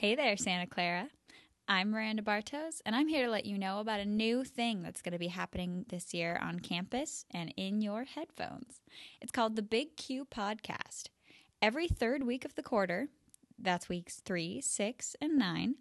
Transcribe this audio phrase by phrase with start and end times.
[0.00, 1.08] Hey there, Santa Clara.
[1.66, 5.02] I'm Miranda Bartosz, and I'm here to let you know about a new thing that's
[5.02, 8.80] going to be happening this year on campus and in your headphones.
[9.20, 11.08] It's called the Big Q Podcast.
[11.60, 13.08] Every third week of the quarter,
[13.58, 15.74] that's weeks three, six, and nine,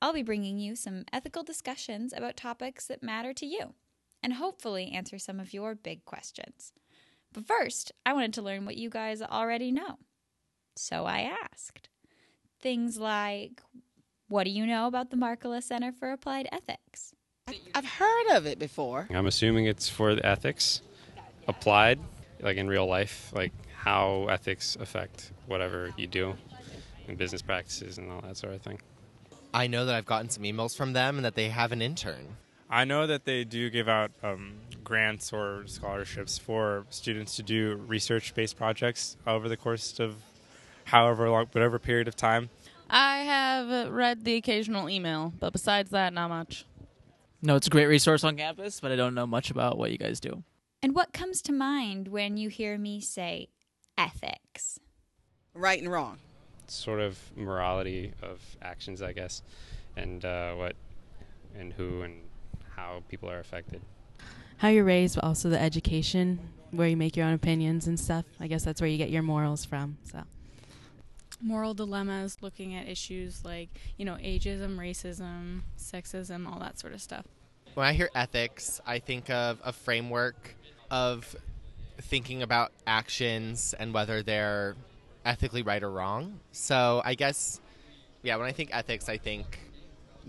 [0.00, 3.74] I'll be bringing you some ethical discussions about topics that matter to you
[4.22, 6.72] and hopefully answer some of your big questions.
[7.34, 9.98] But first, I wanted to learn what you guys already know.
[10.76, 11.90] So I asked.
[12.60, 13.62] Things like
[14.28, 17.14] what do you know about the Markkula Center for Applied Ethics?
[17.74, 19.08] I've heard of it before.
[19.10, 20.82] I'm assuming it's for the ethics
[21.48, 21.98] applied,
[22.40, 26.34] like in real life, like how ethics affect whatever you do
[27.08, 28.78] in business practices and all that sort of thing.
[29.52, 32.36] I know that I've gotten some emails from them and that they have an intern.
[32.68, 34.52] I know that they do give out um,
[34.84, 40.14] grants or scholarships for students to do research based projects over the course of
[40.90, 42.50] however long, whatever period of time.
[42.88, 46.66] I have read the occasional email, but besides that, not much.
[47.40, 49.98] No, it's a great resource on campus, but I don't know much about what you
[49.98, 50.42] guys do.
[50.82, 53.48] And what comes to mind when you hear me say
[53.96, 54.80] ethics?
[55.54, 56.18] Right and wrong.
[56.66, 59.42] Sort of morality of actions, I guess,
[59.96, 60.74] and uh, what
[61.56, 62.22] and who and
[62.76, 63.80] how people are affected.
[64.58, 66.38] How you're raised, but also the education
[66.70, 68.24] where you make your own opinions and stuff.
[68.38, 69.98] I guess that's where you get your morals from.
[70.04, 70.22] So
[71.40, 77.00] moral dilemmas, looking at issues like, you know, ageism, racism, sexism, all that sort of
[77.00, 77.26] stuff.
[77.74, 80.54] When I hear ethics, I think of a framework
[80.90, 81.36] of
[82.00, 84.74] thinking about actions and whether they're
[85.24, 86.40] ethically right or wrong.
[86.52, 87.60] So I guess,
[88.22, 89.58] yeah, when I think ethics, I think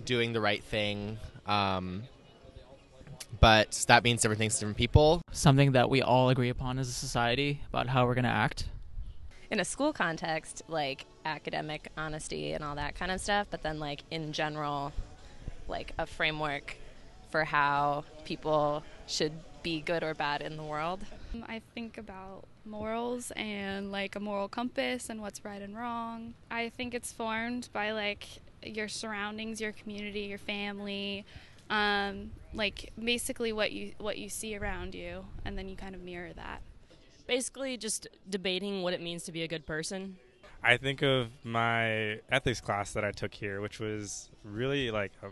[0.06, 1.18] doing the right thing.
[1.46, 2.04] Um,
[3.40, 5.22] but that means different things to different people.
[5.32, 8.66] Something that we all agree upon as a society about how we're going to act
[9.52, 13.80] in a school context, like academic honesty and all that kind of stuff, but then
[13.80, 14.94] like in general,
[15.68, 16.78] like a framework
[17.30, 21.02] for how people should be good or bad in the world.
[21.48, 26.34] I think about morals and like a moral compass and what's right and wrong.
[26.50, 28.26] I think it's formed by like
[28.64, 31.26] your surroundings, your community, your family,
[31.70, 36.02] um, like basically what you what you see around you, and then you kind of
[36.02, 36.62] mirror that
[37.32, 40.18] basically just debating what it means to be a good person.
[40.62, 45.32] I think of my ethics class that I took here, which was really like um,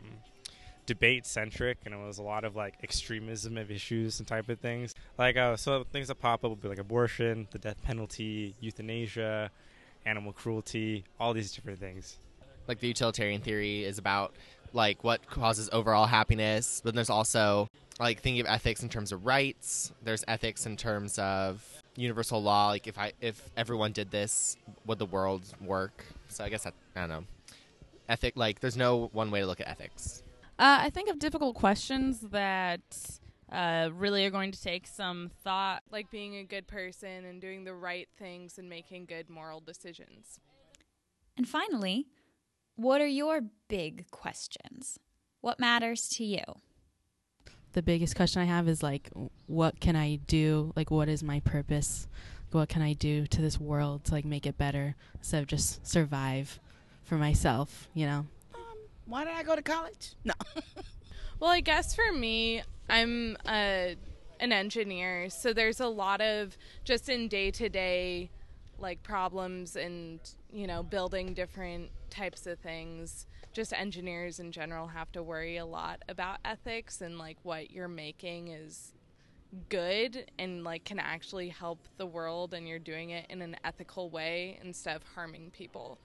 [0.86, 4.60] debate centric, and it was a lot of like extremism of issues and type of
[4.60, 4.96] things.
[5.18, 9.52] Like, uh, so things that pop up would be like abortion, the death penalty, euthanasia,
[10.06, 12.18] animal cruelty, all these different things.
[12.70, 14.34] Like the utilitarian theory is about
[14.72, 17.68] like what causes overall happiness, but there's also
[18.00, 19.92] like thinking of ethics in terms of rights.
[20.02, 21.62] There's ethics in terms of
[22.00, 22.70] universal law.
[22.70, 26.06] Like if I if everyone did this, would the world work?
[26.30, 27.24] So I guess I, I don't know.
[28.08, 30.24] Ethic like there's no one way to look at ethics.
[30.58, 32.82] Uh, I think of difficult questions that
[33.52, 37.64] uh, really are going to take some thought, like being a good person and doing
[37.64, 40.40] the right things and making good moral decisions.
[41.38, 42.08] And finally,
[42.76, 45.00] what are your big questions?
[45.42, 46.44] What matters to you?
[47.74, 49.10] The biggest question I have is like,
[49.48, 50.74] what can I do?
[50.76, 52.08] Like, what is my purpose?
[52.52, 55.86] What can I do to this world to like make it better instead of just
[55.86, 56.60] survive
[57.04, 57.88] for myself?
[57.94, 58.26] You know.
[58.56, 60.14] Um, why did I go to college?
[60.24, 60.34] No.
[61.40, 63.96] well, I guess for me, I'm a,
[64.40, 68.32] an engineer, so there's a lot of just in day to day
[68.80, 70.20] like problems and
[70.52, 75.66] you know building different types of things just engineers in general have to worry a
[75.66, 78.94] lot about ethics and like what you're making is
[79.70, 84.10] good and like can actually help the world and you're doing it in an ethical
[84.10, 85.98] way instead of harming people.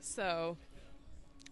[0.00, 0.56] So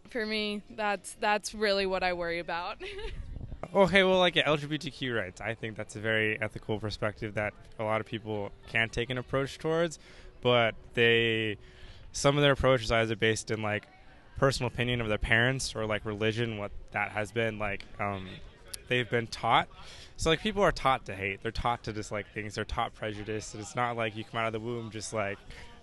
[0.09, 2.83] for me that's that's really what I worry about.
[3.75, 7.85] okay, well like yeah, LGBTQ rights, I think that's a very ethical perspective that a
[7.85, 9.99] lot of people can't take an approach towards,
[10.41, 11.59] but they
[12.15, 13.87] some of their approaches are either based in like
[14.39, 17.85] personal opinion of their parents or like religion, what that has been like.
[18.01, 18.29] Um,
[18.89, 19.69] they've been taught.
[20.17, 21.43] So like people are taught to hate.
[21.43, 22.55] They're taught to dislike things.
[22.55, 23.53] They're taught prejudice.
[23.53, 25.39] And it's not like you come out of the womb just like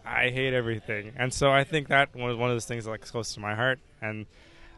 [0.06, 1.12] I hate everything.
[1.18, 3.54] And so I think that was one of those things that like close to my
[3.54, 3.80] heart.
[4.02, 4.26] And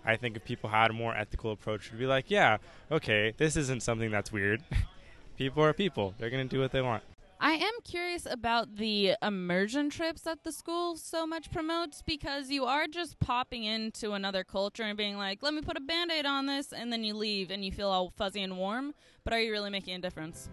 [0.04, 2.58] I think if people had a more ethical approach, would be like, yeah,
[2.92, 4.64] okay, this isn't something that's weird.
[5.38, 6.16] people are people.
[6.18, 7.04] They're gonna do what they want.
[7.46, 12.64] I am curious about the immersion trips that the school so much promotes because you
[12.64, 16.26] are just popping into another culture and being like, let me put a band aid
[16.26, 18.94] on this, and then you leave and you feel all fuzzy and warm.
[19.26, 20.48] But are you really making a difference?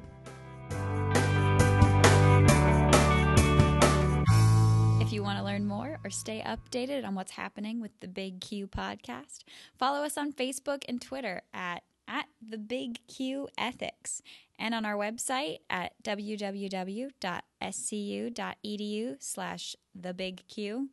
[5.01, 8.41] If you want to learn more or stay updated on what's happening with the Big
[8.41, 9.45] Q podcast,
[9.79, 14.21] follow us on Facebook and Twitter at at the Big Q Ethics
[14.61, 17.17] and on our website at www.scu.edu
[19.19, 20.91] slash the Big Q.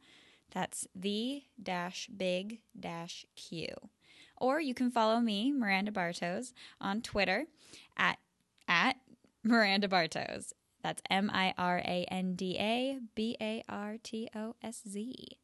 [0.52, 3.68] That's the dash big dash Q.
[4.38, 7.46] Or you can follow me, Miranda Bartosz, on Twitter
[7.98, 8.18] at
[8.68, 8.96] at
[9.44, 10.54] Miranda Bartosz.
[10.81, 15.38] That's M I R A N D A B A R T O S Z.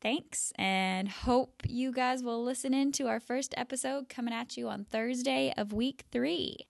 [0.00, 4.68] Thanks, and hope you guys will listen in to our first episode coming at you
[4.68, 6.68] on Thursday of week three,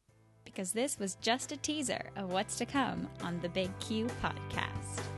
[0.58, 5.17] because this was just a teaser of what's to come on the Big Q podcast.